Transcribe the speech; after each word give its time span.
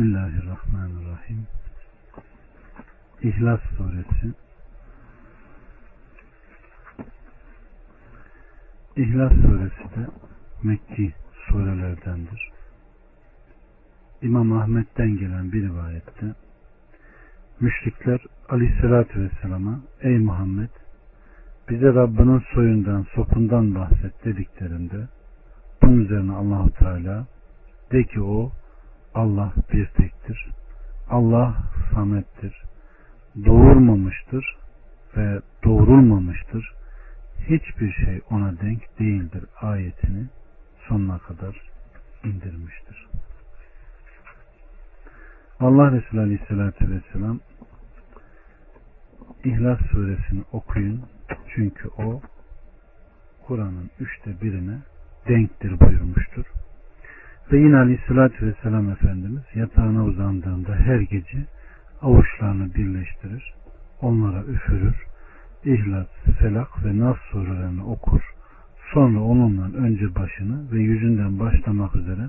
Bismillahirrahmanirrahim. 0.00 1.46
İhlas 3.22 3.60
Suresi 3.76 4.34
İhlas 8.96 9.32
Suresi 9.32 9.94
de 9.96 10.06
Mekki 10.62 11.12
surelerdendir. 11.46 12.50
İmam 14.22 14.52
Ahmet'ten 14.52 15.16
gelen 15.16 15.52
bir 15.52 15.62
rivayette 15.62 16.26
müşrikler 17.60 18.20
aleyhissalatü 18.48 19.20
vesselama 19.20 19.80
ey 20.00 20.18
Muhammed 20.18 20.70
bize 21.68 21.94
Rabbinin 21.94 22.42
soyundan 22.54 23.06
sopundan 23.14 23.74
bahset 23.74 24.24
dediklerinde 24.24 25.08
bunun 25.82 26.04
üzerine 26.04 26.32
Allahu 26.32 26.70
Teala 26.70 27.26
de 27.92 28.04
ki 28.04 28.20
o 28.20 28.52
Allah 29.14 29.52
bir 29.72 29.86
tektir. 29.86 30.50
Allah 31.10 31.56
samettir. 31.94 32.62
Doğurmamıştır 33.44 34.56
ve 35.16 35.40
doğrulmamıştır. 35.64 36.74
Hiçbir 37.40 37.92
şey 37.92 38.20
ona 38.30 38.60
denk 38.60 38.98
değildir 38.98 39.44
ayetini 39.60 40.26
sonuna 40.88 41.18
kadar 41.18 41.70
indirmiştir. 42.24 43.08
Allah 45.60 45.92
Resulü 45.92 46.20
Aleyhisselatü 46.20 46.90
Vesselam 46.90 47.40
İhlas 49.44 49.78
suresini 49.92 50.44
okuyun 50.52 51.02
çünkü 51.54 51.88
o 51.88 52.20
Kur'an'ın 53.46 53.90
üçte 54.00 54.40
birine 54.40 54.78
denktir 55.28 55.80
buyurmuştur. 55.80 56.44
Ve 57.52 57.58
yine 57.58 57.76
aleyhissalatü 57.76 58.46
vesselam 58.46 58.90
Efendimiz 58.90 59.42
yatağına 59.54 60.04
uzandığında 60.04 60.74
her 60.74 61.00
gece 61.00 61.38
avuçlarını 62.02 62.74
birleştirir, 62.74 63.54
onlara 64.00 64.42
üfürür, 64.44 64.94
İhlas, 65.64 66.06
Felak 66.38 66.84
ve 66.84 66.98
Nas 66.98 67.16
surelerini 67.30 67.82
okur, 67.82 68.20
sonra 68.92 69.20
onunla 69.20 69.78
önce 69.78 70.14
başını 70.14 70.72
ve 70.72 70.78
yüzünden 70.78 71.38
başlamak 71.38 71.96
üzere 71.96 72.28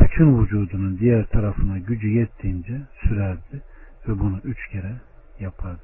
bütün 0.00 0.42
vücudunun 0.42 0.98
diğer 0.98 1.26
tarafına 1.26 1.78
gücü 1.78 2.08
yettiğince 2.08 2.80
sürerdi 3.02 3.62
ve 4.08 4.18
bunu 4.18 4.40
üç 4.44 4.68
kere 4.68 4.92
yapardı. 5.40 5.80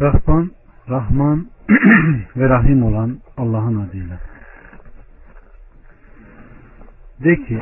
Rahman, 0.00 0.50
Rahman 0.88 1.46
ve 2.36 2.48
Rahim 2.48 2.82
olan 2.82 3.18
Allah'ın 3.36 3.88
adıyla. 3.88 4.35
De 7.24 7.36
ki 7.36 7.60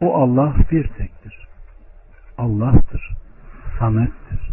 o 0.00 0.14
Allah 0.14 0.54
bir 0.70 0.88
tektir. 0.88 1.48
Allah'tır. 2.38 3.14
Samettir. 3.78 4.50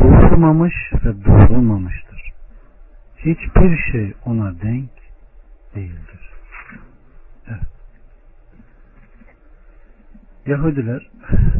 Doğurmamış 0.00 0.74
ve 1.04 1.24
doğrulmamıştır. 1.24 2.32
Hiçbir 3.18 3.76
şey 3.92 4.14
ona 4.24 4.60
denk 4.60 4.90
değildir. 5.74 6.30
Evet. 7.48 7.68
Yahudiler 10.46 11.10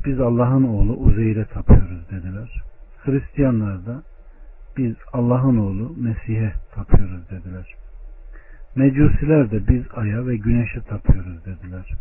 biz 0.04 0.20
Allah'ın 0.20 0.64
oğlu 0.64 0.92
Uzeyr'e 0.92 1.44
tapıyoruz 1.44 2.10
dediler. 2.10 2.62
Hristiyanlar 3.04 3.86
da 3.86 4.02
biz 4.76 4.96
Allah'ın 5.12 5.56
oğlu 5.56 5.94
Mesih'e 5.96 6.52
tapıyoruz 6.74 7.30
dediler. 7.30 7.74
Mecusiler 8.76 9.50
de 9.50 9.68
biz 9.68 9.82
aya 9.94 10.26
ve 10.26 10.36
güneşe 10.36 10.80
tapıyoruz 10.80 11.44
dediler. 11.44 11.94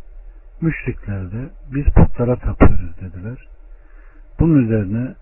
Müşrikler 0.62 1.32
de 1.32 1.50
biz 1.73 1.86
putlara 1.86 2.36
tapıyoruz 2.36 2.98
dediler. 3.02 3.48
Bunun 4.40 4.64
üzerine 4.64 5.16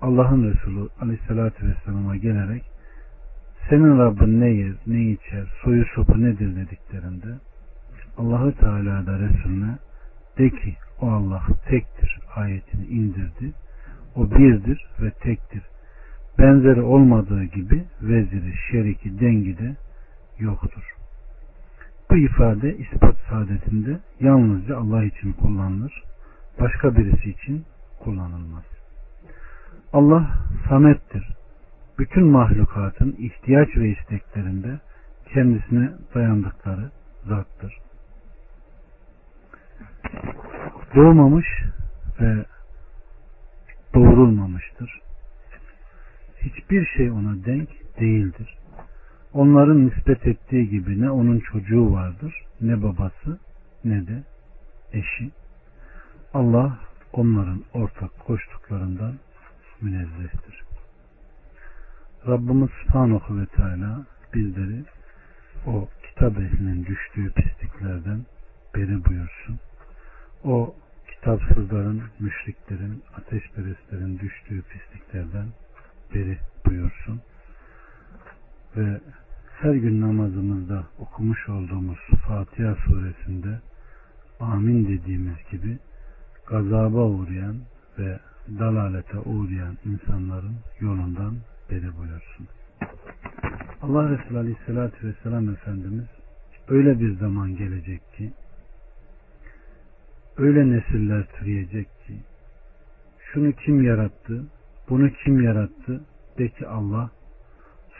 Allah'ın 0.00 0.52
Resulü 0.52 0.88
aleyhissalatü 1.00 1.68
vesselam'a 1.68 2.16
gelerek 2.16 2.64
senin 3.68 3.98
Rabbin 3.98 4.40
ne 4.40 4.48
yer, 4.48 4.74
ne 4.86 5.02
içer, 5.02 5.44
soyu 5.62 5.84
sopu 5.94 6.22
nedir 6.22 6.56
dediklerinde 6.56 7.28
Allahü 8.18 8.52
Teala 8.52 9.06
da 9.06 9.18
Resulüne 9.18 9.78
de 10.38 10.50
ki 10.50 10.74
o 11.00 11.10
Allah 11.10 11.42
tektir 11.68 12.20
ayetini 12.36 12.86
indirdi. 12.86 13.52
O 14.16 14.30
birdir 14.30 14.86
ve 15.00 15.10
tektir. 15.10 15.62
Benzeri 16.38 16.82
olmadığı 16.82 17.44
gibi 17.44 17.84
veziri, 18.02 18.54
şeriki, 18.70 19.20
dengi 19.20 19.58
de 19.58 19.76
yoktur. 20.38 20.94
Bu 22.10 22.16
ifade 22.16 22.76
ispat 22.76 23.16
saadetinde 23.28 24.00
yalnızca 24.20 24.78
Allah 24.78 25.04
için 25.04 25.32
kullanılır. 25.32 26.02
Başka 26.60 26.96
birisi 26.96 27.30
için 27.30 27.64
kullanılmaz. 28.00 28.64
Allah 29.92 30.30
samettir. 30.68 31.28
Bütün 31.98 32.24
mahlukatın 32.24 33.16
ihtiyaç 33.18 33.76
ve 33.76 33.88
isteklerinde 33.88 34.80
kendisine 35.34 35.92
dayandıkları 36.14 36.90
zattır. 37.28 37.78
Doğmamış 40.94 41.46
ve 42.20 42.44
doğrulmamıştır. 43.94 45.00
Hiçbir 46.42 46.86
şey 46.86 47.10
ona 47.10 47.44
denk 47.44 47.68
değildir 48.00 48.58
onların 49.34 49.86
nispet 49.86 50.26
ettiği 50.26 50.68
gibi 50.70 51.00
ne 51.00 51.10
onun 51.10 51.40
çocuğu 51.40 51.92
vardır, 51.92 52.44
ne 52.60 52.82
babası, 52.82 53.38
ne 53.84 54.06
de 54.06 54.22
eşi. 54.92 55.30
Allah 56.34 56.78
onların 57.12 57.64
ortak 57.74 58.18
koştuklarından 58.18 59.14
münezzehtir. 59.80 60.62
Rabbimiz 62.26 62.70
Subhanahu 62.70 63.40
ve 63.40 63.46
Teala 63.46 64.06
bizleri 64.34 64.84
o 65.66 65.88
kitap 66.08 66.38
ehlinin 66.38 66.86
düştüğü 66.86 67.32
pisliklerden 67.32 68.26
beri 68.74 69.04
buyursun. 69.04 69.58
O 70.44 70.74
kitapsızların, 71.10 72.02
müşriklerin, 72.20 73.02
ateşperestlerin 73.16 74.18
düştüğü 74.18 74.62
pisliklerden 74.62 75.46
beri 76.14 76.38
buyursun. 76.66 77.20
Ve 78.76 79.00
her 79.74 79.78
gün 79.78 80.00
namazımızda 80.00 80.84
okumuş 80.98 81.48
olduğumuz 81.48 81.98
Fatiha 82.26 82.74
suresinde 82.74 83.60
amin 84.40 84.88
dediğimiz 84.88 85.36
gibi 85.50 85.78
gazaba 86.46 87.04
uğrayan 87.04 87.56
ve 87.98 88.18
dalalete 88.58 89.18
uğrayan 89.18 89.78
insanların 89.84 90.56
yolundan 90.80 91.36
beri 91.70 91.96
buyursun. 91.96 92.48
Allah 93.82 94.10
Resulü 94.10 94.38
Aleyhisselatü 94.38 95.08
Vesselam 95.08 95.48
Efendimiz 95.48 96.06
öyle 96.68 97.00
bir 97.00 97.16
zaman 97.16 97.56
gelecek 97.56 98.12
ki 98.16 98.32
öyle 100.36 100.70
nesiller 100.70 101.26
türeyecek 101.38 101.86
ki 102.06 102.14
şunu 103.32 103.52
kim 103.52 103.82
yarattı, 103.82 104.44
bunu 104.88 105.10
kim 105.24 105.42
yarattı 105.42 106.04
de 106.38 106.48
ki 106.48 106.66
Allah 106.66 107.10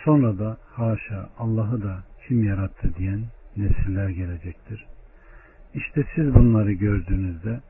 Sonra 0.05 0.39
da 0.39 0.57
haşa 0.73 1.29
Allah'ı 1.39 1.83
da 1.83 2.03
kim 2.27 2.45
yarattı 2.45 2.95
diyen 2.97 3.25
nesiller 3.57 4.09
gelecektir. 4.09 4.87
İşte 5.75 6.05
siz 6.15 6.35
bunları 6.35 6.73
gördüğünüzde 6.73 7.61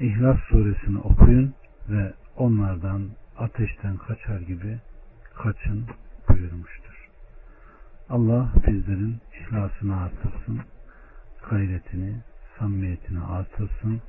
İhlas 0.00 0.38
suresini 0.48 0.98
okuyun 0.98 1.54
ve 1.88 2.12
onlardan 2.36 3.08
ateşten 3.38 3.96
kaçar 3.96 4.40
gibi 4.40 4.78
kaçın 5.34 5.86
buyurmuştur. 6.28 7.08
Allah 8.10 8.52
bizlerin 8.66 9.16
ihlasını 9.40 10.00
artırsın, 10.00 10.60
gayretini, 11.50 12.14
samimiyetini 12.58 13.20
artırsın, 13.20 14.00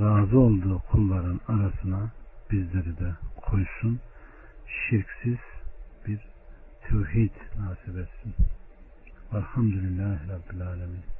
razı 0.00 0.38
olduğu 0.38 0.78
kulların 0.78 1.40
arasına 1.48 2.10
bizleri 2.50 2.98
de 2.98 3.14
koysun, 3.36 4.00
şirksiz 4.66 5.38
bir 6.06 6.35
tevhid 6.88 7.34
nasip 7.58 7.96
etsin. 7.98 8.34
Velhamdülillahi 9.32 10.28
Rabbil 10.28 10.62
Alemin. 10.62 11.15